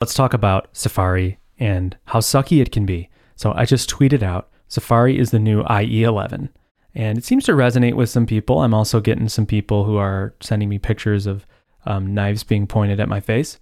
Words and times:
let's 0.00 0.14
talk 0.14 0.32
about 0.32 0.68
Safari 0.72 1.38
and 1.58 1.96
how 2.06 2.20
sucky 2.20 2.62
it 2.62 2.72
can 2.72 2.86
be. 2.86 3.10
So 3.36 3.52
I 3.54 3.64
just 3.66 3.90
tweeted 3.90 4.22
out 4.22 4.48
Safari 4.68 5.18
is 5.18 5.30
the 5.30 5.38
new 5.38 5.62
IE11. 5.64 6.48
And 6.94 7.18
it 7.18 7.24
seems 7.24 7.44
to 7.44 7.52
resonate 7.52 7.94
with 7.94 8.08
some 8.08 8.26
people. 8.26 8.60
I'm 8.60 8.74
also 8.74 9.00
getting 9.00 9.28
some 9.28 9.46
people 9.46 9.84
who 9.84 9.96
are 9.96 10.34
sending 10.40 10.68
me 10.68 10.78
pictures 10.78 11.26
of 11.26 11.46
um, 11.86 12.14
knives 12.14 12.42
being 12.42 12.66
pointed 12.66 12.98
at 12.98 13.08
my 13.08 13.20
face. 13.20 13.60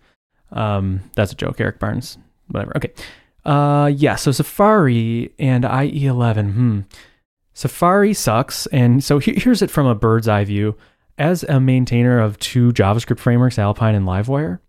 Um, 0.52 1.00
that's 1.14 1.32
a 1.32 1.36
joke, 1.36 1.60
Eric 1.60 1.78
Barnes. 1.78 2.18
Whatever. 2.48 2.72
Okay. 2.76 2.92
Uh, 3.44 3.90
yeah, 3.94 4.16
so 4.16 4.30
Safari 4.32 5.32
and 5.38 5.64
IE11. 5.64 6.52
Hmm. 6.52 6.80
Safari 7.52 8.14
sucks. 8.14 8.66
And 8.66 9.02
so 9.02 9.18
he- 9.18 9.38
here's 9.38 9.60
it 9.60 9.70
from 9.70 9.86
a 9.86 9.94
bird's 9.94 10.28
eye 10.28 10.44
view. 10.44 10.76
As 11.18 11.42
a 11.42 11.58
maintainer 11.58 12.20
of 12.20 12.38
two 12.38 12.72
JavaScript 12.72 13.18
frameworks, 13.18 13.58
Alpine 13.58 13.96
and 13.96 14.06
Livewire, 14.06 14.60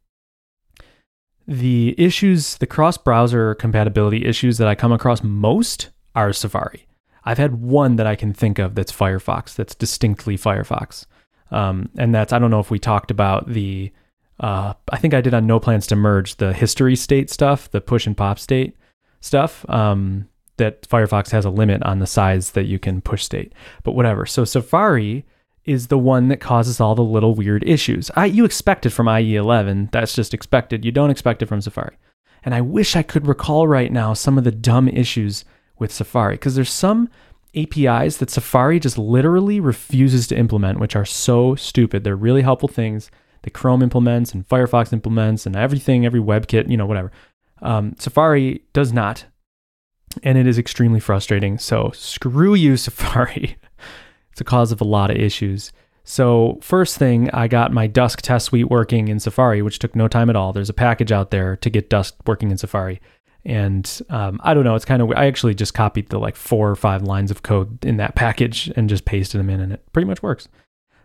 the 1.50 1.96
issues, 1.98 2.58
the 2.58 2.68
cross 2.68 2.96
browser 2.96 3.56
compatibility 3.56 4.24
issues 4.24 4.60
that 4.60 4.68
I 4.68 4.76
come 4.76 4.92
across 4.92 5.24
most 5.24 5.90
are 6.16 6.32
Safari. 6.32 6.86
I've 7.26 7.40
had 7.40 7.62
one 7.62 7.96
that 7.96 8.06
I 8.06 8.16
can 8.16 8.34
think 8.34 8.60
of 8.60 8.76
that's 8.76 8.92
Firefox, 8.92 9.56
that's 9.56 9.74
distinctly 9.74 10.38
Firefox. 10.38 11.08
Um, 11.52 11.90
and 11.98 12.14
that's, 12.14 12.32
I 12.32 12.40
don't 12.40 12.52
know 12.52 12.60
if 12.60 12.70
we 12.70 12.78
talked 12.78 13.10
about 13.10 13.48
the, 13.48 13.92
uh, 14.40 14.74
I 14.92 14.98
think 14.98 15.16
I 15.16 15.22
did 15.22 15.34
on 15.34 15.48
No 15.48 15.60
Plans 15.60 15.88
to 15.88 15.96
Merge, 15.96 16.36
the 16.36 16.54
history 16.54 16.96
state 16.96 17.32
stuff, 17.32 17.70
the 17.72 17.82
push 17.82 18.06
and 18.06 18.16
pop 18.16 18.38
state 18.38 18.78
stuff. 19.20 19.68
Um, 19.68 20.30
that 20.58 20.88
Firefox 20.88 21.32
has 21.32 21.46
a 21.46 21.50
limit 21.50 21.82
on 21.84 22.00
the 22.00 22.06
size 22.06 22.52
that 22.52 22.66
you 22.66 22.78
can 22.78 23.02
push 23.02 23.24
state, 23.24 23.54
but 23.84 23.94
whatever. 23.94 24.26
So 24.26 24.44
Safari 24.44 25.26
is 25.70 25.88
the 25.88 25.98
one 25.98 26.30
that 26.30 26.40
causes 26.40 26.82
all 26.82 26.96
the 26.96 27.04
little 27.04 27.36
weird 27.36 27.64
issues. 27.64 28.10
I, 28.16 28.26
you 28.26 28.44
expect 28.44 28.86
it 28.86 28.90
from 28.90 29.06
IE11. 29.06 29.92
That's 29.92 30.16
just 30.16 30.34
expected. 30.34 30.84
You 30.84 30.92
don't 30.92 31.12
expect 31.12 31.44
it 31.44 31.46
from 31.46 31.62
Safari. 31.62 31.96
And 32.44 32.56
I 32.56 32.62
wish 32.62 32.96
I 32.96 33.04
could 33.04 33.28
recall 33.28 33.68
right 33.68 33.92
now 33.92 34.14
some 34.14 34.38
of 34.38 34.44
the 34.44 34.52
dumb 34.52 34.88
issues 34.88 35.46
with 35.78 35.92
Safari 35.92 36.36
because 36.36 36.56
there's 36.56 36.72
some 36.72 37.10
APIs 37.56 38.18
that 38.18 38.30
Safari 38.30 38.80
just 38.80 38.98
literally 38.98 39.60
refuses 39.60 40.28
to 40.28 40.38
implement, 40.38 40.80
which 40.80 40.96
are 40.96 41.06
so 41.06 41.56
stupid. 41.56 42.04
They're 42.04 42.16
really 42.16 42.42
helpful 42.42 42.70
things 42.70 43.12
that 43.44 43.54
Chrome 43.54 43.84
implements 43.84 44.34
and 44.34 44.48
Firefox 44.48 44.92
implements 44.92 45.46
and 45.46 45.56
everything, 45.56 46.06
every 46.06 46.20
WebKit, 46.20 46.70
you 46.70 46.78
know, 46.78 46.86
whatever. 46.86 47.12
Um, 47.62 47.96
Safari 48.00 48.64
does 48.74 48.92
not. 48.92 49.26
And 50.24 50.38
it 50.38 50.48
is 50.48 50.58
extremely 50.58 51.00
frustrating. 51.00 51.60
So 51.60 51.92
screw 51.94 52.56
you, 52.56 52.78
Safari. 52.78 53.58
It's 54.40 54.42
a 54.42 54.46
cause 54.46 54.72
of 54.72 54.80
a 54.80 54.86
lot 54.86 55.12
of 55.12 55.18
issues. 55.18 55.74
So, 56.06 56.60
first 56.62 56.98
thing, 56.98 57.30
I 57.32 57.50
got 57.50 57.74
my 57.74 57.88
Dusk 57.88 58.22
test 58.22 58.46
suite 58.46 58.70
working 58.70 59.10
in 59.10 59.20
Safari, 59.20 59.62
which 59.62 59.80
took 59.80 59.98
no 59.98 60.08
time 60.08 60.30
at 60.30 60.38
all. 60.38 60.54
There's 60.54 60.70
a 60.70 60.74
package 60.74 61.12
out 61.12 61.30
there 61.30 61.58
to 61.58 61.70
get 61.70 61.90
Dusk 61.90 62.16
working 62.26 62.50
in 62.50 62.58
Safari. 62.58 63.02
And 63.44 64.02
um, 64.10 64.40
I 64.42 64.54
don't 64.54 64.64
know, 64.64 64.76
it's 64.76 64.86
kind 64.86 65.02
of, 65.02 65.12
I 65.12 65.26
actually 65.26 65.56
just 65.56 65.74
copied 65.74 66.08
the 66.08 66.20
like 66.20 66.38
four 66.38 66.70
or 66.70 66.78
five 66.78 67.04
lines 67.04 67.32
of 67.32 67.44
code 67.44 67.84
in 67.84 67.98
that 67.98 68.16
package 68.16 68.72
and 68.78 68.88
just 68.88 69.04
pasted 69.04 69.40
them 69.40 69.50
in, 69.50 69.60
and 69.60 69.74
it 69.74 69.86
pretty 69.92 70.08
much 70.08 70.24
works, 70.24 70.48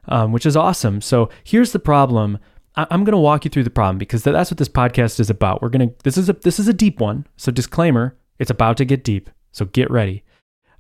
um, 0.07 0.31
which 0.31 0.47
is 0.47 0.57
awesome. 0.57 1.01
So, 1.01 1.29
here's 1.43 1.73
the 1.73 1.81
problem. 1.81 2.39
I- 2.77 2.87
I'm 2.89 3.03
going 3.03 3.13
to 3.13 3.19
walk 3.19 3.45
you 3.45 3.51
through 3.51 3.65
the 3.65 3.71
problem 3.71 3.98
because 3.98 4.23
that's 4.23 4.53
what 4.53 4.59
this 4.59 4.69
podcast 4.69 5.19
is 5.19 5.29
about. 5.29 5.61
We're 5.61 5.71
going 5.71 5.89
to, 5.89 5.95
this 6.05 6.17
is 6.17 6.29
a, 6.29 6.35
this 6.35 6.61
is 6.61 6.69
a 6.69 6.73
deep 6.73 7.01
one. 7.01 7.27
So, 7.37 7.51
disclaimer, 7.51 8.17
it's 8.39 8.53
about 8.53 8.77
to 8.77 8.85
get 8.85 9.03
deep. 9.03 9.29
So, 9.51 9.65
get 9.65 9.91
ready. 9.91 10.23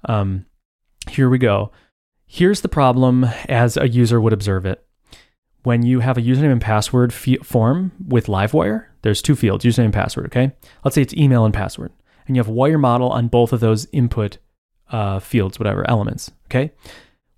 Um, 0.08 0.46
here 1.10 1.28
we 1.28 1.38
go. 1.38 1.72
Here's 2.34 2.62
the 2.62 2.68
problem 2.68 3.22
as 3.48 3.76
a 3.76 3.86
user 3.86 4.20
would 4.20 4.32
observe 4.32 4.66
it. 4.66 4.84
When 5.62 5.86
you 5.86 6.00
have 6.00 6.18
a 6.18 6.20
username 6.20 6.50
and 6.50 6.60
password 6.60 7.12
f- 7.12 7.46
form 7.46 7.92
with 8.08 8.26
Livewire, 8.26 8.86
there's 9.02 9.22
two 9.22 9.36
fields, 9.36 9.64
username 9.64 9.84
and 9.84 9.94
password, 9.94 10.26
okay? 10.26 10.50
Let's 10.82 10.96
say 10.96 11.02
it's 11.02 11.14
email 11.14 11.44
and 11.44 11.54
password. 11.54 11.92
And 12.26 12.34
you 12.34 12.40
have 12.40 12.48
wire 12.48 12.76
model 12.76 13.08
on 13.10 13.28
both 13.28 13.52
of 13.52 13.60
those 13.60 13.86
input 13.92 14.38
uh, 14.90 15.20
fields, 15.20 15.60
whatever, 15.60 15.88
elements, 15.88 16.32
okay? 16.46 16.72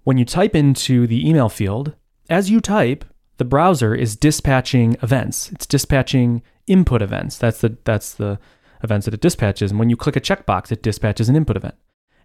When 0.05 0.17
you 0.17 0.25
type 0.25 0.55
into 0.55 1.07
the 1.07 1.29
email 1.29 1.51
field, 1.51 1.95
as 2.31 2.49
you 2.49 2.63
type, 2.63 3.05
the 3.37 3.45
browser 3.45 3.95
is 3.95 4.17
dispatching 4.17 4.97
events. 5.03 5.53
It's 5.53 5.67
dispatching 5.67 6.41
input 6.67 7.03
events. 7.03 7.37
That's 7.37 7.61
the 7.61 7.77
that's 7.85 8.15
the 8.15 8.39
events 8.83 9.05
that 9.05 9.13
it 9.13 9.21
dispatches. 9.21 9.73
And 9.73 9.79
when 9.79 9.91
you 9.91 9.97
click 9.99 10.17
a 10.17 10.23
checkbox, 10.23 10.73
it 10.73 10.83
dispatches 10.83 11.29
an 11.29 11.37
input 11.37 11.59
event. 11.59 11.75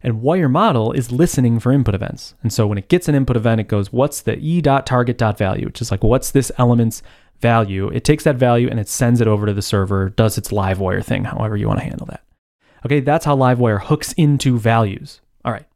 And 0.03 0.21
wire 0.21 0.49
model 0.49 0.91
is 0.91 1.11
listening 1.11 1.59
for 1.59 1.71
input 1.71 1.93
events. 1.93 2.33
And 2.41 2.51
so 2.51 2.65
when 2.65 2.77
it 2.77 2.89
gets 2.89 3.07
an 3.07 3.15
input 3.15 3.37
event, 3.37 3.61
it 3.61 3.67
goes, 3.67 3.93
what's 3.93 4.21
the 4.21 4.37
e.target.value, 4.37 5.65
which 5.65 5.81
is 5.81 5.91
like, 5.91 6.03
what's 6.03 6.31
this 6.31 6.51
element's 6.57 7.03
value? 7.39 7.89
It 7.89 8.03
takes 8.03 8.23
that 8.23 8.35
value 8.35 8.69
and 8.69 8.79
it 8.79 8.89
sends 8.89 9.21
it 9.21 9.27
over 9.27 9.45
to 9.45 9.53
the 9.53 9.61
server, 9.61 10.09
does 10.09 10.37
its 10.37 10.49
Livewire 10.49 11.03
thing, 11.03 11.25
however 11.25 11.55
you 11.55 11.67
want 11.67 11.79
to 11.79 11.85
handle 11.85 12.07
that. 12.07 12.23
Okay, 12.85 12.99
that's 12.99 13.25
how 13.25 13.35
Livewire 13.35 13.81
hooks 13.81 14.13
into 14.13 14.57
values. 14.57 15.21
All 15.45 15.51
right. 15.51 15.67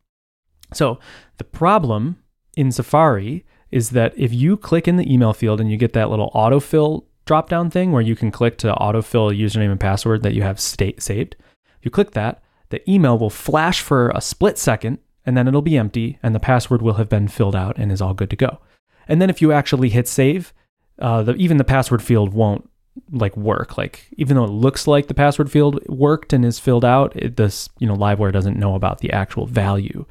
So 0.74 1.00
the 1.38 1.44
problem 1.44 2.18
in 2.58 2.72
Safari 2.72 3.46
is 3.72 3.92
that 3.92 4.14
if 4.18 4.34
you 4.34 4.58
click 4.58 4.88
in 4.88 4.96
the 4.96 5.12
email 5.12 5.34
field 5.34 5.62
and 5.62 5.70
you 5.70 5.78
get 5.78 5.94
that 5.94 6.10
little 6.10 6.32
autofill 6.34 7.06
drop 7.26 7.50
down 7.50 7.70
thing 7.70 7.92
where 7.92 8.02
you 8.02 8.16
can 8.16 8.32
click 8.32 8.58
to 8.60 8.74
autofill 8.76 9.32
a 9.32 9.36
username 9.36 9.72
and 9.72 9.80
password 9.80 10.24
that 10.24 10.34
you 10.34 10.44
have 10.44 10.60
state 10.60 11.02
saved, 11.02 11.36
if 11.78 11.86
you 11.86 11.92
click 11.92 12.12
that, 12.12 12.42
the 12.76 12.92
email 12.92 13.18
will 13.18 13.30
flash 13.30 13.80
for 13.80 14.10
a 14.10 14.20
split 14.20 14.58
second 14.58 15.00
and 15.26 15.38
then 15.38 15.48
it'll 15.48 15.62
be 15.62 15.78
empty 15.78 16.20
and 16.22 16.36
the 16.36 16.42
password 16.42 16.82
will 16.82 16.96
have 16.96 17.08
been 17.08 17.30
filled 17.30 17.56
out 17.56 17.78
and 17.78 17.90
is 17.90 18.02
all 18.02 18.14
good 18.14 18.30
to 18.30 18.36
go. 18.36 18.60
And 19.08 19.22
then 19.22 19.30
if 19.30 19.42
you 19.42 19.54
actually 19.54 19.90
hit 19.90 20.10
save, 20.10 20.54
uh, 21.00 21.24
the, 21.24 21.36
even 21.36 21.56
the 21.56 21.64
password 21.64 22.04
field 22.04 22.34
won't 22.34 22.70
like 23.12 23.38
work. 23.38 23.78
Like 23.78 24.10
even 24.18 24.36
though 24.36 24.44
it 24.44 24.50
looks 24.50 24.88
like 24.88 25.08
the 25.08 25.14
password 25.14 25.50
field 25.50 25.80
worked 25.88 26.34
and 26.34 26.44
is 26.44 26.60
filled 26.60 26.84
out, 26.84 27.16
it, 27.16 27.38
this 27.38 27.70
you 27.80 27.88
know 27.88 27.96
Livewire 27.96 28.34
doesn't 28.34 28.60
know 28.60 28.76
about 28.76 29.00
the 29.00 29.12
actual 29.12 29.46
value 29.46 30.06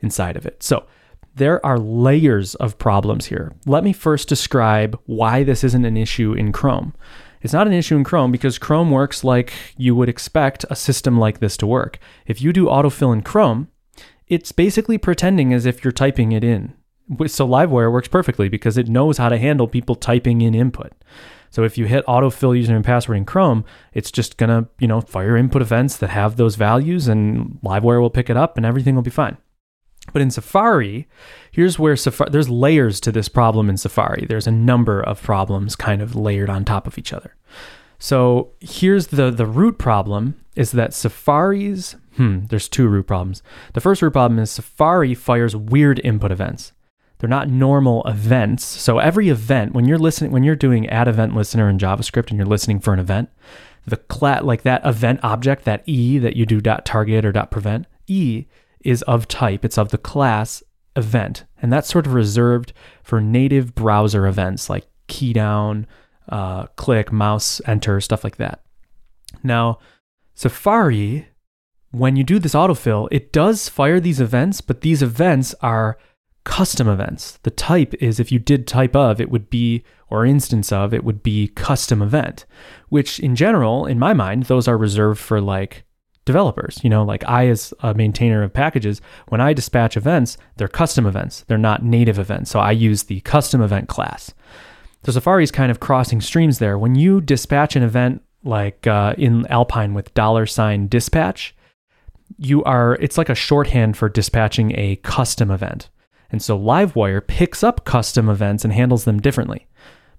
inside 0.00 0.38
of 0.38 0.46
it. 0.46 0.62
So 0.62 0.86
there 1.34 1.64
are 1.66 1.78
layers 1.78 2.54
of 2.54 2.78
problems 2.78 3.26
here. 3.26 3.52
Let 3.66 3.84
me 3.84 3.92
first 3.92 4.26
describe 4.26 4.98
why 5.04 5.42
this 5.42 5.62
isn't 5.62 5.84
an 5.84 5.98
issue 5.98 6.32
in 6.32 6.50
Chrome. 6.50 6.94
It's 7.42 7.52
not 7.52 7.66
an 7.66 7.72
issue 7.72 7.96
in 7.96 8.04
Chrome 8.04 8.32
because 8.32 8.58
Chrome 8.58 8.90
works 8.90 9.24
like 9.24 9.52
you 9.76 9.94
would 9.94 10.08
expect 10.08 10.64
a 10.70 10.76
system 10.76 11.18
like 11.18 11.40
this 11.40 11.56
to 11.58 11.66
work. 11.66 11.98
If 12.26 12.40
you 12.40 12.52
do 12.52 12.66
autofill 12.66 13.12
in 13.12 13.22
Chrome, 13.22 13.68
it's 14.26 14.52
basically 14.52 14.98
pretending 14.98 15.52
as 15.52 15.66
if 15.66 15.84
you're 15.84 15.92
typing 15.92 16.32
it 16.32 16.42
in. 16.42 16.74
So 17.26 17.46
Livewire 17.46 17.92
works 17.92 18.08
perfectly 18.08 18.48
because 18.48 18.76
it 18.76 18.88
knows 18.88 19.18
how 19.18 19.28
to 19.28 19.38
handle 19.38 19.68
people 19.68 19.94
typing 19.94 20.40
in 20.40 20.54
input. 20.54 20.92
So 21.50 21.62
if 21.62 21.78
you 21.78 21.86
hit 21.86 22.04
autofill 22.06 22.60
username 22.60 22.76
and 22.76 22.84
password 22.84 23.16
in 23.16 23.24
Chrome, 23.24 23.64
it's 23.94 24.10
just 24.10 24.36
gonna, 24.36 24.68
you 24.80 24.88
know, 24.88 25.00
fire 25.00 25.36
input 25.36 25.62
events 25.62 25.96
that 25.98 26.10
have 26.10 26.36
those 26.36 26.56
values 26.56 27.06
and 27.06 27.58
Livewire 27.64 28.00
will 28.00 28.10
pick 28.10 28.28
it 28.28 28.36
up 28.36 28.56
and 28.56 28.66
everything 28.66 28.96
will 28.96 29.02
be 29.02 29.10
fine. 29.10 29.36
But 30.12 30.22
in 30.22 30.30
Safari, 30.30 31.06
here's 31.50 31.78
where 31.78 31.96
Safari 31.96 32.30
there's 32.30 32.48
layers 32.48 33.00
to 33.00 33.12
this 33.12 33.28
problem 33.28 33.68
in 33.68 33.76
Safari. 33.76 34.26
There's 34.28 34.46
a 34.46 34.52
number 34.52 35.00
of 35.00 35.22
problems 35.22 35.76
kind 35.76 36.02
of 36.02 36.14
layered 36.14 36.50
on 36.50 36.64
top 36.64 36.86
of 36.86 36.98
each 36.98 37.12
other. 37.12 37.34
So 37.98 38.52
here's 38.60 39.08
the 39.08 39.30
the 39.30 39.46
root 39.46 39.78
problem 39.78 40.34
is 40.54 40.72
that 40.72 40.94
Safari's 40.94 41.96
hmm, 42.16 42.46
there's 42.46 42.68
two 42.68 42.88
root 42.88 43.06
problems. 43.06 43.42
The 43.74 43.80
first 43.80 44.02
root 44.02 44.12
problem 44.12 44.38
is 44.38 44.50
Safari 44.50 45.14
fires 45.14 45.54
weird 45.54 46.00
input 46.04 46.32
events. 46.32 46.72
They're 47.18 47.30
not 47.30 47.48
normal 47.48 48.02
events. 48.04 48.64
So 48.64 48.98
every 48.98 49.30
event, 49.30 49.72
when 49.72 49.86
you're 49.86 49.98
listening, 49.98 50.32
when 50.32 50.44
you're 50.44 50.54
doing 50.54 50.86
add 50.88 51.08
event 51.08 51.34
listener 51.34 51.68
in 51.68 51.78
JavaScript 51.78 52.28
and 52.28 52.36
you're 52.36 52.46
listening 52.46 52.78
for 52.78 52.92
an 52.92 53.00
event, 53.00 53.30
the 53.86 53.96
cla- 53.96 54.42
like 54.42 54.62
that 54.62 54.84
event 54.84 55.20
object, 55.22 55.64
that 55.64 55.82
e 55.86 56.18
that 56.18 56.36
you 56.36 56.44
do 56.44 56.60
dot 56.60 56.84
target 56.84 57.24
or 57.24 57.32
dot 57.32 57.50
prevent, 57.50 57.86
e 58.06 58.46
is 58.86 59.02
of 59.02 59.28
type. 59.28 59.64
It's 59.64 59.78
of 59.78 59.90
the 59.90 59.98
class 59.98 60.62
event, 60.94 61.44
and 61.60 61.72
that's 61.72 61.88
sort 61.88 62.06
of 62.06 62.14
reserved 62.14 62.72
for 63.02 63.20
native 63.20 63.74
browser 63.74 64.26
events 64.26 64.70
like 64.70 64.86
key 65.08 65.32
down, 65.32 65.86
uh, 66.28 66.66
click, 66.76 67.12
mouse, 67.12 67.60
enter, 67.66 68.00
stuff 68.00 68.24
like 68.24 68.36
that. 68.36 68.62
Now, 69.42 69.78
Safari, 70.34 71.28
when 71.90 72.16
you 72.16 72.24
do 72.24 72.38
this 72.38 72.54
autofill, 72.54 73.08
it 73.10 73.32
does 73.32 73.68
fire 73.68 74.00
these 74.00 74.20
events, 74.20 74.60
but 74.60 74.80
these 74.80 75.02
events 75.02 75.54
are 75.60 75.96
custom 76.44 76.88
events. 76.88 77.38
The 77.42 77.50
type 77.50 77.94
is 78.00 78.20
if 78.20 78.30
you 78.30 78.38
did 78.38 78.66
type 78.66 78.94
of, 78.94 79.20
it 79.20 79.30
would 79.30 79.50
be, 79.50 79.82
or 80.08 80.24
instance 80.24 80.70
of, 80.72 80.94
it 80.94 81.04
would 81.04 81.22
be 81.22 81.48
custom 81.48 82.02
event, 82.02 82.46
which 82.88 83.18
in 83.18 83.34
general, 83.34 83.86
in 83.86 83.98
my 83.98 84.12
mind, 84.12 84.44
those 84.44 84.68
are 84.68 84.78
reserved 84.78 85.20
for 85.20 85.40
like 85.40 85.84
developers. 86.26 86.78
You 86.82 86.90
know, 86.90 87.02
like 87.02 87.24
I, 87.26 87.48
as 87.48 87.72
a 87.80 87.94
maintainer 87.94 88.42
of 88.42 88.52
packages, 88.52 89.00
when 89.28 89.40
I 89.40 89.54
dispatch 89.54 89.96
events, 89.96 90.36
they're 90.56 90.68
custom 90.68 91.06
events, 91.06 91.44
they're 91.48 91.56
not 91.56 91.82
native 91.82 92.18
events. 92.18 92.50
So 92.50 92.60
I 92.60 92.72
use 92.72 93.04
the 93.04 93.20
custom 93.22 93.62
event 93.62 93.88
class. 93.88 94.34
So 95.04 95.12
Safari 95.12 95.44
is 95.44 95.50
kind 95.50 95.70
of 95.70 95.80
crossing 95.80 96.20
streams 96.20 96.58
there. 96.58 96.76
When 96.78 96.94
you 96.94 97.22
dispatch 97.22 97.76
an 97.76 97.82
event 97.82 98.22
like 98.44 98.86
uh, 98.86 99.14
in 99.16 99.46
Alpine 99.46 99.94
with 99.94 100.12
dollar 100.14 100.44
sign 100.46 100.88
dispatch, 100.88 101.54
you 102.38 102.62
are, 102.64 102.96
it's 102.96 103.16
like 103.16 103.28
a 103.28 103.34
shorthand 103.34 103.96
for 103.96 104.08
dispatching 104.08 104.72
a 104.76 104.96
custom 104.96 105.50
event. 105.50 105.88
And 106.30 106.42
so 106.42 106.58
Livewire 106.58 107.24
picks 107.24 107.62
up 107.62 107.84
custom 107.84 108.28
events 108.28 108.64
and 108.64 108.72
handles 108.72 109.04
them 109.04 109.20
differently 109.20 109.68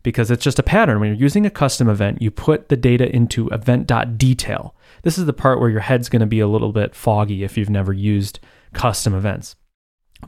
because 0.03 0.31
it's 0.31 0.43
just 0.43 0.59
a 0.59 0.63
pattern. 0.63 1.01
When 1.01 1.09
you're 1.09 1.17
using 1.17 1.45
a 1.45 1.49
custom 1.49 1.89
event, 1.89 2.21
you 2.21 2.31
put 2.31 2.69
the 2.69 2.77
data 2.77 3.13
into 3.13 3.49
event.detail. 3.49 4.73
This 5.03 5.17
is 5.17 5.25
the 5.25 5.33
part 5.33 5.59
where 5.59 5.69
your 5.69 5.81
head's 5.81 6.09
going 6.09 6.19
to 6.21 6.25
be 6.25 6.39
a 6.39 6.47
little 6.47 6.71
bit 6.71 6.95
foggy 6.95 7.43
if 7.43 7.57
you've 7.57 7.69
never 7.69 7.93
used 7.93 8.39
custom 8.73 9.13
events. 9.13 9.55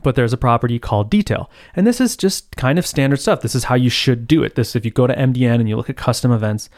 But 0.02 0.14
there's 0.14 0.32
a 0.32 0.38
property 0.38 0.78
called 0.78 1.10
detail. 1.10 1.50
And 1.74 1.86
this 1.86 2.00
is 2.00 2.16
just 2.16 2.56
kind 2.56 2.78
of 2.78 2.86
standard 2.86 3.20
stuff. 3.20 3.40
This 3.40 3.54
is 3.54 3.64
how 3.64 3.74
you 3.74 3.90
should 3.90 4.28
do 4.28 4.42
it. 4.42 4.54
This 4.54 4.76
if 4.76 4.84
you 4.84 4.90
go 4.90 5.06
to 5.06 5.16
MDN 5.16 5.56
and 5.56 5.68
you 5.68 5.76
look 5.76 5.90
at 5.90 5.96
custom 5.96 6.30
events, 6.30 6.70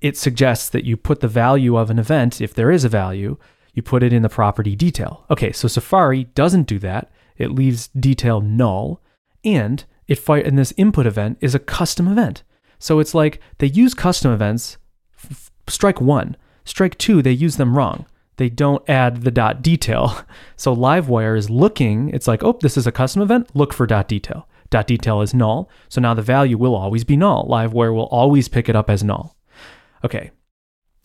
it 0.00 0.16
suggests 0.16 0.68
that 0.70 0.84
you 0.84 0.96
put 0.96 1.20
the 1.20 1.28
value 1.28 1.76
of 1.76 1.90
an 1.90 1.98
event, 1.98 2.40
if 2.40 2.54
there 2.54 2.70
is 2.70 2.84
a 2.84 2.88
value, 2.88 3.36
you 3.74 3.82
put 3.82 4.02
it 4.02 4.12
in 4.12 4.22
the 4.22 4.28
property 4.28 4.74
detail. 4.74 5.24
Okay, 5.30 5.52
so 5.52 5.68
Safari 5.68 6.24
doesn't 6.24 6.66
do 6.66 6.78
that. 6.78 7.10
It 7.36 7.52
leaves 7.52 7.88
detail 7.88 8.40
null, 8.40 9.02
and 9.44 9.84
it 10.08 10.18
fire 10.18 10.42
and 10.42 10.58
this 10.58 10.74
input 10.76 11.06
event 11.06 11.38
is 11.40 11.54
a 11.54 11.58
custom 11.58 12.08
event. 12.08 12.42
So 12.78 12.98
it's 12.98 13.14
like 13.14 13.40
they 13.58 13.66
use 13.66 13.94
custom 13.94 14.32
events. 14.32 14.78
F- 15.16 15.50
strike 15.68 16.00
one, 16.00 16.36
strike 16.70 16.96
two, 16.96 17.20
they 17.20 17.32
use 17.32 17.56
them 17.56 17.76
wrong. 17.76 18.06
They 18.36 18.48
don't 18.48 18.88
add 18.88 19.22
the 19.22 19.30
dot 19.30 19.60
detail. 19.60 20.16
So 20.56 20.76
Livewire 20.76 21.38
is 21.38 21.48
looking. 21.48 22.10
It's 22.10 22.28
like, 22.28 22.42
oh, 22.42 22.58
this 22.60 22.76
is 22.76 22.86
a 22.86 22.92
custom 22.92 23.22
event. 23.22 23.48
Look 23.54 23.72
for 23.72 23.86
dot 23.86 24.08
detail. 24.08 24.46
Dot 24.68 24.86
detail 24.86 25.22
is 25.22 25.32
null. 25.32 25.70
So 25.88 26.02
now 26.02 26.12
the 26.12 26.20
value 26.20 26.58
will 26.58 26.74
always 26.74 27.02
be 27.02 27.16
null. 27.16 27.46
Livewire 27.48 27.94
will 27.94 28.08
always 28.08 28.46
pick 28.46 28.68
it 28.68 28.76
up 28.76 28.90
as 28.90 29.02
null. 29.02 29.36
Okay. 30.04 30.32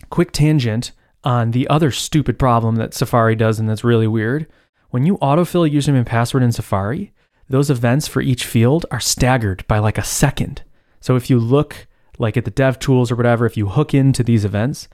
Quick 0.09 0.33
tangent 0.33 0.91
on 1.23 1.51
the 1.51 1.69
other 1.69 1.89
stupid 1.89 2.37
problem 2.37 2.75
that 2.75 2.93
Safari 2.93 3.35
does 3.35 3.59
and 3.59 3.69
that's 3.69 3.83
really 3.83 4.07
weird. 4.07 4.45
When 4.89 5.05
you 5.05 5.17
autofill 5.19 5.65
a 5.65 5.69
username 5.69 5.97
and 5.97 6.05
password 6.05 6.43
in 6.43 6.51
Safari, 6.51 7.13
those 7.47 7.69
events 7.69 8.07
for 8.07 8.21
each 8.21 8.45
field 8.45 8.85
are 8.91 8.99
staggered 8.99 9.65
by 9.67 9.79
like 9.79 9.97
a 9.97 10.03
second. 10.03 10.63
So 10.99 11.15
if 11.15 11.29
you 11.29 11.39
look 11.39 11.87
like 12.17 12.35
at 12.35 12.45
the 12.45 12.51
dev 12.51 12.79
tools 12.79 13.09
or 13.09 13.15
whatever, 13.15 13.45
if 13.45 13.55
you 13.55 13.67
hook 13.67 13.93
into 13.93 14.23
these 14.23 14.43
events, 14.43 14.87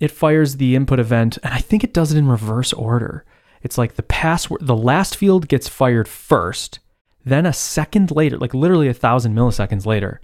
it 0.00 0.10
fires 0.10 0.56
the 0.56 0.74
input 0.74 0.98
event, 0.98 1.38
and 1.42 1.54
I 1.54 1.58
think 1.58 1.84
it 1.84 1.94
does 1.94 2.12
it 2.12 2.18
in 2.18 2.26
reverse 2.26 2.72
order. 2.72 3.24
It's 3.62 3.78
like 3.78 3.94
the 3.94 4.02
password, 4.02 4.66
the 4.66 4.76
last 4.76 5.16
field 5.16 5.46
gets 5.46 5.68
fired 5.68 6.08
first, 6.08 6.80
then 7.24 7.46
a 7.46 7.52
second 7.52 8.10
later, 8.10 8.38
like 8.38 8.54
literally 8.54 8.88
a 8.88 8.94
thousand 8.94 9.34
milliseconds 9.34 9.86
later, 9.86 10.20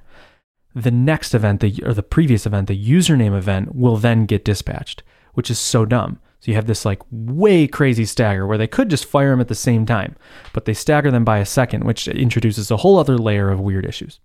the 0.74 0.90
next 0.90 1.34
event, 1.34 1.60
the, 1.60 1.82
or 1.84 1.94
the 1.94 2.02
previous 2.02 2.46
event, 2.46 2.68
the 2.68 2.90
username 2.90 3.36
event, 3.36 3.74
will 3.74 3.96
then 3.96 4.26
get 4.26 4.44
dispatched 4.44 5.02
which 5.36 5.50
is 5.50 5.58
so 5.58 5.84
dumb. 5.84 6.18
So 6.40 6.50
you 6.50 6.54
have 6.54 6.66
this 6.66 6.86
like 6.86 7.02
way 7.10 7.66
crazy 7.68 8.06
stagger 8.06 8.46
where 8.46 8.56
they 8.56 8.66
could 8.66 8.88
just 8.88 9.04
fire 9.04 9.30
them 9.30 9.40
at 9.40 9.48
the 9.48 9.54
same 9.54 9.84
time, 9.84 10.16
but 10.54 10.64
they 10.64 10.72
stagger 10.72 11.10
them 11.10 11.24
by 11.24 11.38
a 11.38 11.46
second, 11.46 11.84
which 11.84 12.08
introduces 12.08 12.70
a 12.70 12.78
whole 12.78 12.98
other 12.98 13.18
layer 13.18 13.50
of 13.50 13.60
weird 13.60 13.84
issues. 13.84 14.18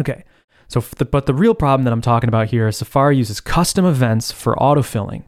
Okay, 0.00 0.24
so 0.70 0.78
the, 0.98 1.04
but 1.04 1.26
the 1.26 1.34
real 1.34 1.54
problem 1.54 1.84
that 1.84 1.92
I'm 1.92 2.00
talking 2.00 2.28
about 2.28 2.48
here 2.48 2.68
is 2.68 2.76
Safari 2.76 3.16
uses 3.16 3.40
custom 3.40 3.84
events 3.84 4.30
for 4.30 4.54
autofilling, 4.54 5.24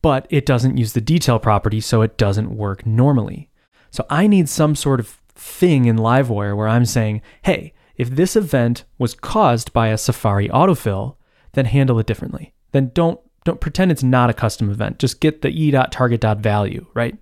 but 0.00 0.26
it 0.30 0.46
doesn't 0.46 0.78
use 0.78 0.94
the 0.94 1.02
detail 1.02 1.38
property, 1.38 1.82
so 1.82 2.00
it 2.00 2.16
doesn't 2.16 2.56
work 2.56 2.86
normally. 2.86 3.50
So 3.90 4.06
I 4.08 4.26
need 4.26 4.48
some 4.48 4.74
sort 4.74 4.98
of 4.98 5.20
thing 5.34 5.84
in 5.84 5.96
Livewire 5.96 6.56
where 6.56 6.66
I'm 6.66 6.86
saying, 6.86 7.20
hey, 7.42 7.74
if 7.96 8.08
this 8.08 8.36
event 8.36 8.84
was 8.96 9.12
caused 9.14 9.74
by 9.74 9.88
a 9.88 9.98
Safari 9.98 10.48
autofill, 10.48 11.16
then 11.52 11.66
handle 11.66 11.98
it 11.98 12.06
differently. 12.06 12.54
Then 12.72 12.90
don't 12.94 13.20
don't 13.44 13.60
pretend 13.60 13.90
it's 13.90 14.02
not 14.02 14.30
a 14.30 14.34
custom 14.34 14.70
event. 14.70 14.98
Just 14.98 15.20
get 15.20 15.42
the 15.42 15.48
e.target.value, 15.48 16.86
right? 16.94 17.16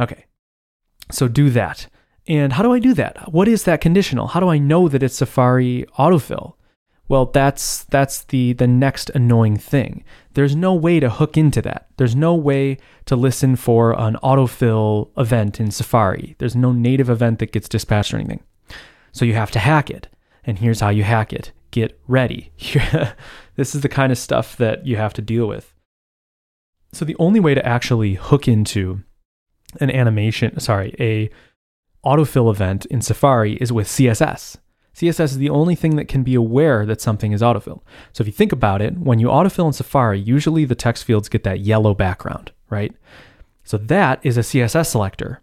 Okay. 0.00 0.24
So 1.10 1.28
do 1.28 1.50
that. 1.50 1.86
And 2.26 2.54
how 2.54 2.62
do 2.62 2.72
I 2.72 2.78
do 2.78 2.94
that? 2.94 3.32
What 3.32 3.48
is 3.48 3.64
that 3.64 3.80
conditional? 3.80 4.28
How 4.28 4.40
do 4.40 4.48
I 4.48 4.58
know 4.58 4.88
that 4.88 5.02
it's 5.02 5.16
Safari 5.16 5.86
autofill? 5.98 6.54
Well, 7.08 7.26
that's 7.26 7.84
that's 7.84 8.24
the 8.24 8.52
the 8.52 8.66
next 8.66 9.10
annoying 9.10 9.56
thing. 9.56 10.04
There's 10.34 10.54
no 10.54 10.74
way 10.74 11.00
to 11.00 11.08
hook 11.08 11.36
into 11.36 11.62
that. 11.62 11.88
There's 11.96 12.14
no 12.14 12.34
way 12.34 12.78
to 13.06 13.16
listen 13.16 13.56
for 13.56 13.98
an 13.98 14.16
autofill 14.22 15.10
event 15.16 15.58
in 15.58 15.70
Safari. 15.70 16.36
There's 16.38 16.54
no 16.54 16.72
native 16.72 17.08
event 17.08 17.38
that 17.38 17.52
gets 17.52 17.68
dispatched 17.68 18.12
or 18.12 18.18
anything. 18.18 18.42
So 19.12 19.24
you 19.24 19.34
have 19.34 19.50
to 19.52 19.58
hack 19.58 19.90
it. 19.90 20.08
And 20.44 20.58
here's 20.58 20.80
how 20.80 20.90
you 20.90 21.02
hack 21.02 21.32
it. 21.32 21.52
Get 21.70 21.98
ready. 22.06 22.52
This 23.58 23.74
is 23.74 23.80
the 23.80 23.88
kind 23.88 24.12
of 24.12 24.18
stuff 24.18 24.56
that 24.58 24.86
you 24.86 24.94
have 24.98 25.12
to 25.14 25.20
deal 25.20 25.48
with. 25.48 25.74
So 26.92 27.04
the 27.04 27.16
only 27.18 27.40
way 27.40 27.54
to 27.54 27.66
actually 27.66 28.14
hook 28.14 28.46
into 28.46 29.02
an 29.80 29.90
animation, 29.90 30.60
sorry, 30.60 30.94
a 31.00 31.28
autofill 32.04 32.52
event 32.52 32.86
in 32.86 33.02
Safari 33.02 33.54
is 33.54 33.72
with 33.72 33.88
CSS. 33.88 34.58
CSS 34.98 35.20
is 35.20 35.38
the 35.38 35.50
only 35.50 35.76
thing 35.76 35.94
that 35.94 36.08
can 36.08 36.24
be 36.24 36.34
aware 36.34 36.84
that 36.84 37.00
something 37.00 37.30
is 37.30 37.40
autofill. 37.40 37.82
So 38.12 38.22
if 38.22 38.26
you 38.26 38.32
think 38.32 38.50
about 38.50 38.82
it, 38.82 38.98
when 38.98 39.20
you 39.20 39.28
autofill 39.28 39.68
in 39.68 39.72
Safari, 39.72 40.18
usually 40.18 40.64
the 40.64 40.74
text 40.74 41.04
fields 41.04 41.28
get 41.28 41.44
that 41.44 41.60
yellow 41.60 41.94
background, 41.94 42.50
right? 42.68 42.92
So 43.62 43.78
that 43.78 44.18
is 44.24 44.36
a 44.36 44.40
CSS 44.40 44.86
selector. 44.86 45.40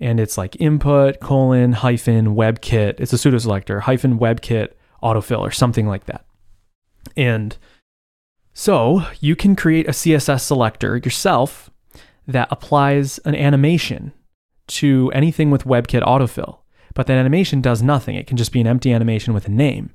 And 0.00 0.18
it's 0.18 0.38
like 0.38 0.58
input 0.58 1.20
colon 1.20 1.74
hyphen 1.74 2.34
WebKit. 2.34 2.94
It's 2.98 3.12
a 3.12 3.18
pseudo 3.18 3.36
selector 3.36 3.80
hyphen 3.80 4.18
WebKit 4.18 4.68
autofill 5.02 5.40
or 5.40 5.50
something 5.50 5.86
like 5.86 6.06
that. 6.06 6.24
And 7.14 7.58
so 8.54 9.02
you 9.20 9.36
can 9.36 9.54
create 9.54 9.86
a 9.86 9.92
CSS 9.92 10.40
selector 10.40 10.96
yourself 10.96 11.68
that 12.26 12.48
applies 12.50 13.18
an 13.26 13.34
animation 13.34 14.14
to 14.68 15.10
anything 15.12 15.50
with 15.50 15.64
WebKit 15.64 16.02
autofill. 16.02 16.60
But 16.94 17.06
that 17.08 17.18
animation 17.18 17.60
does 17.60 17.82
nothing. 17.82 18.14
It 18.14 18.26
can 18.26 18.36
just 18.36 18.52
be 18.52 18.60
an 18.60 18.66
empty 18.66 18.92
animation 18.92 19.34
with 19.34 19.46
a 19.46 19.50
name. 19.50 19.90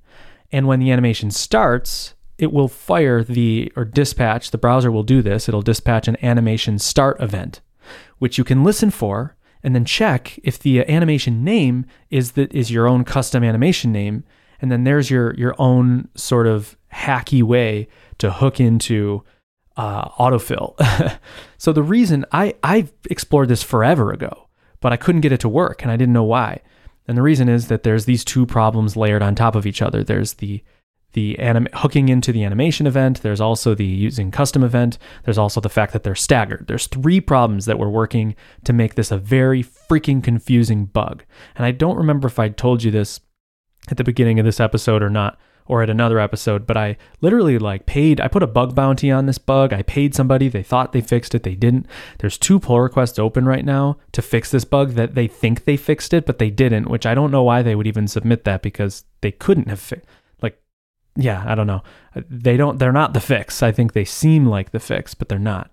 And 0.52 0.68
when 0.68 0.80
the 0.80 0.92
animation 0.92 1.32
starts, 1.32 2.14
it 2.38 2.52
will 2.52 2.68
fire 2.68 3.24
the 3.24 3.72
or 3.76 3.86
dispatch, 3.86 4.52
the 4.52 4.58
browser 4.58 4.92
will 4.92 5.04
do 5.04 5.22
this, 5.22 5.48
it'll 5.48 5.62
dispatch 5.62 6.08
an 6.08 6.18
animation 6.24 6.80
start 6.80 7.20
event, 7.22 7.62
which 8.18 8.38
you 8.38 8.44
can 8.44 8.64
listen 8.64 8.92
for 8.92 9.36
and 9.62 9.76
then 9.76 9.86
check 9.86 10.40
if 10.44 10.58
the 10.58 10.88
animation 10.90 11.44
name 11.44 11.86
is 12.10 12.32
that 12.34 12.54
is 12.54 12.72
your 12.72 12.88
own 12.88 13.04
custom 13.04 13.44
animation 13.44 13.92
name 13.92 14.24
and 14.62 14.72
then 14.72 14.84
there's 14.84 15.10
your 15.10 15.34
your 15.36 15.56
own 15.60 16.08
sort 16.16 16.48
of 16.48 16.78
hacky 16.94 17.44
way 17.44 17.88
to 18.18 18.32
hook 18.32 18.60
into 18.60 19.24
uh, 19.78 20.10
autofill. 20.12 20.76
so 21.58 21.72
the 21.72 21.84
reason 21.84 22.26
I 22.32 22.56
I 22.64 22.88
explored 23.10 23.48
this 23.48 23.64
forever 23.64 24.12
ago, 24.12 24.50
but 24.82 24.92
I 24.92 24.98
couldn't 24.98 25.22
get 25.22 25.32
it 25.32 25.40
to 25.42 25.50
work, 25.50 25.82
and 25.82 25.92
I 25.92 25.98
didn't 25.98 26.14
know 26.14 26.24
why. 26.24 26.62
And 27.10 27.18
the 27.18 27.24
reason 27.24 27.50
is 27.50 27.70
that 27.70 27.82
there's 27.82 28.06
these 28.06 28.24
two 28.24 28.46
problems 28.46 28.96
layered 28.96 29.24
on 29.24 29.34
top 29.34 29.56
of 29.56 29.66
each 29.66 29.82
other. 29.82 30.04
There's 30.04 30.34
the 30.34 30.64
the 31.14 31.40
anim- 31.40 31.68
hooking 31.74 32.08
into 32.08 32.32
the 32.32 32.44
animation 32.44 32.86
event. 32.86 33.24
There's 33.24 33.42
also 33.42 33.74
the 33.74 33.84
using 33.84 34.30
custom 34.30 34.64
event. 34.64 35.00
There's 35.24 35.40
also 35.40 35.60
the 35.60 35.70
fact 35.70 35.92
that 35.94 36.04
they're 36.04 36.14
staggered. 36.14 36.68
There's 36.68 36.86
three 36.86 37.20
problems 37.20 37.66
that 37.66 37.80
we're 37.80 37.90
working 37.90 38.36
to 38.64 38.74
make 38.74 38.94
this 38.94 39.10
a 39.10 39.18
very 39.18 39.64
freaking 39.64 40.24
confusing 40.24 40.86
bug. 40.86 41.24
And 41.56 41.66
I 41.66 41.72
don't 41.72 41.98
remember 41.98 42.28
if 42.28 42.38
I 42.38 42.50
told 42.50 42.84
you 42.84 42.92
this 42.92 43.22
at 43.90 43.98
the 43.98 44.04
beginning 44.04 44.38
of 44.38 44.46
this 44.46 44.60
episode 44.60 45.02
or 45.02 45.10
not 45.10 45.40
or 45.70 45.84
at 45.84 45.90
another 45.90 46.20
episode, 46.20 46.66
but 46.66 46.76
I 46.76 46.98
literally 47.22 47.60
like 47.60 47.86
paid, 47.86 48.20
I 48.20 48.28
put 48.28 48.42
a 48.42 48.48
bug 48.48 48.74
bounty 48.74 49.12
on 49.12 49.28
this 49.28 49.38
bug. 49.38 49.72
I 49.72 49.84
paid 49.84 50.16
somebody. 50.16 50.50
They 50.50 50.64
thought 50.64 50.92
they 50.92 51.00
fixed 51.00 51.36
it. 51.36 51.44
They 51.44 51.54
didn't. 51.54 51.86
There's 52.18 52.40
two 52.40 52.60
pull 52.60 52.82
requests 52.82 53.20
open 53.20 53.46
right 53.46 53.64
now 53.64 53.98
to 54.14 54.24
fix 54.24 54.50
this 54.50 54.66
bug 54.66 54.94
that 54.94 55.14
they 55.14 55.28
think 55.28 55.64
they 55.64 55.78
fixed 55.78 56.12
it, 56.12 56.26
but 56.26 56.40
they 56.40 56.50
didn't, 56.50 56.90
which 56.90 57.06
I 57.06 57.14
don't 57.14 57.32
know 57.32 57.44
why 57.44 57.62
they 57.62 57.76
would 57.76 57.88
even 57.88 58.08
submit 58.08 58.46
that 58.46 58.64
because 58.64 59.06
they 59.22 59.32
couldn't 59.32 59.70
have 59.70 59.80
fi- 59.80 60.02
like 60.42 60.60
yeah, 61.16 61.44
I 61.46 61.54
don't 61.54 61.68
know. 61.68 61.84
They 62.16 62.58
don't 62.58 62.80
they're 62.80 62.92
not 62.92 63.14
the 63.14 63.22
fix. 63.22 63.62
I 63.62 63.72
think 63.72 63.94
they 63.94 64.06
seem 64.06 64.48
like 64.48 64.72
the 64.72 64.80
fix, 64.80 65.14
but 65.14 65.30
they're 65.30 65.38
not. 65.38 65.70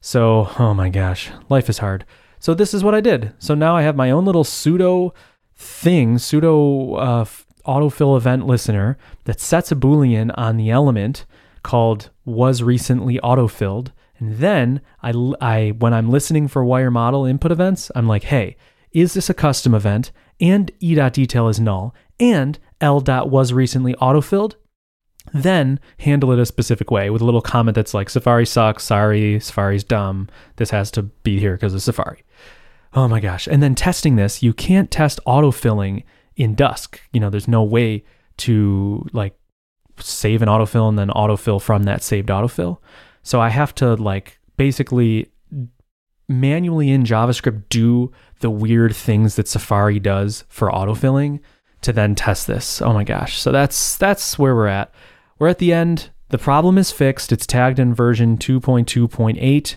So, 0.00 0.50
oh 0.58 0.74
my 0.74 0.88
gosh, 0.88 1.30
life 1.48 1.68
is 1.68 1.78
hard. 1.78 2.04
So 2.40 2.54
this 2.54 2.74
is 2.74 2.82
what 2.82 2.94
I 2.94 3.00
did. 3.00 3.34
So 3.38 3.54
now 3.54 3.76
I 3.76 3.82
have 3.82 3.96
my 3.96 4.10
own 4.10 4.24
little 4.24 4.44
pseudo 4.44 5.14
thing, 5.54 6.18
pseudo 6.18 6.94
uh, 6.94 7.24
autofill 7.68 8.16
event 8.16 8.46
listener 8.46 8.98
that 9.24 9.40
sets 9.40 9.70
a 9.70 9.76
boolean 9.76 10.32
on 10.36 10.56
the 10.56 10.70
element 10.70 11.26
called 11.62 12.10
was 12.24 12.62
recently 12.62 13.18
autofilled. 13.18 13.92
And 14.18 14.38
then 14.38 14.80
I, 15.02 15.12
I 15.40 15.68
when 15.78 15.94
i'm 15.94 16.10
listening 16.10 16.48
for 16.48 16.64
wire 16.64 16.90
model 16.90 17.24
input 17.24 17.52
events 17.52 17.92
i'm 17.94 18.08
like 18.08 18.24
hey 18.24 18.56
is 18.92 19.14
this 19.14 19.28
a 19.28 19.34
custom 19.34 19.74
event? 19.74 20.12
And 20.40 20.70
e.detail 20.80 21.48
is 21.48 21.60
null. 21.60 21.94
And 22.18 22.58
l. 22.80 23.00
was 23.00 23.52
recently 23.52 23.94
autofilled? 23.94 24.54
Then 25.34 25.78
handle 25.98 26.32
it 26.32 26.38
a 26.38 26.46
specific 26.46 26.90
way 26.90 27.10
with 27.10 27.20
a 27.20 27.24
little 27.24 27.42
comment 27.42 27.74
that's 27.74 27.92
like 27.92 28.08
safari 28.08 28.46
sucks. 28.46 28.84
Sorry. 28.84 29.38
Safari's 29.40 29.84
dumb. 29.84 30.28
This 30.56 30.70
has 30.70 30.90
to 30.92 31.02
be 31.02 31.38
here 31.38 31.54
because 31.54 31.74
of 31.74 31.82
safari. 31.82 32.24
Oh 32.94 33.08
my 33.08 33.20
gosh. 33.20 33.46
And 33.46 33.62
then 33.62 33.74
testing 33.74 34.16
this 34.16 34.42
you 34.42 34.54
can't 34.54 34.90
test 34.90 35.20
autofilling 35.26 36.04
in 36.38 36.54
Dusk. 36.54 37.00
You 37.12 37.20
know, 37.20 37.28
there's 37.28 37.48
no 37.48 37.62
way 37.62 38.04
to 38.38 39.04
like 39.12 39.34
save 39.98 40.40
an 40.40 40.48
autofill 40.48 40.88
and 40.88 40.98
then 40.98 41.08
autofill 41.08 41.60
from 41.60 41.82
that 41.82 42.02
saved 42.02 42.28
autofill. 42.28 42.78
So 43.22 43.40
I 43.40 43.50
have 43.50 43.74
to 43.76 43.94
like 43.96 44.38
basically 44.56 45.30
manually 46.28 46.90
in 46.90 47.04
JavaScript 47.04 47.64
do 47.68 48.12
the 48.40 48.50
weird 48.50 48.94
things 48.94 49.36
that 49.36 49.48
Safari 49.48 49.98
does 49.98 50.44
for 50.48 50.70
autofilling 50.70 51.40
to 51.82 51.92
then 51.92 52.14
test 52.14 52.46
this. 52.46 52.80
Oh 52.80 52.92
my 52.92 53.04
gosh. 53.04 53.38
So 53.38 53.52
that's 53.52 53.96
that's 53.96 54.38
where 54.38 54.54
we're 54.54 54.68
at. 54.68 54.94
We're 55.38 55.48
at 55.48 55.58
the 55.58 55.72
end. 55.72 56.10
The 56.30 56.38
problem 56.38 56.78
is 56.78 56.92
fixed. 56.92 57.32
It's 57.32 57.46
tagged 57.46 57.78
in 57.78 57.94
version 57.94 58.36
2.2.8. 58.36 59.76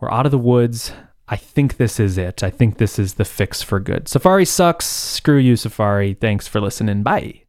We're 0.00 0.10
out 0.10 0.26
of 0.26 0.32
the 0.32 0.38
woods. 0.38 0.92
I 1.32 1.36
think 1.36 1.76
this 1.76 2.00
is 2.00 2.18
it. 2.18 2.42
I 2.42 2.50
think 2.50 2.78
this 2.78 2.98
is 2.98 3.14
the 3.14 3.24
fix 3.24 3.62
for 3.62 3.78
good. 3.78 4.08
Safari 4.08 4.44
sucks. 4.44 4.84
Screw 4.84 5.38
you, 5.38 5.54
Safari. 5.54 6.14
Thanks 6.14 6.48
for 6.48 6.60
listening. 6.60 7.04
Bye. 7.04 7.44